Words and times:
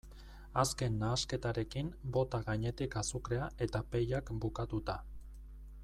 Azken 0.61 0.95
nahasketarekin, 1.01 1.91
bota 2.15 2.39
gainetik 2.47 2.99
azukrea 3.03 3.51
eta 3.67 3.83
pellak 3.93 4.33
bukatuta. 4.47 4.99